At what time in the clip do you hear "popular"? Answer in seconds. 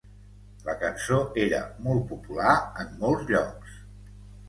2.15-2.57